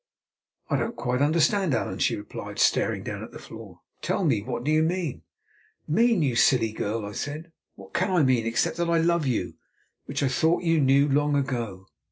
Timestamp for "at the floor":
3.23-3.81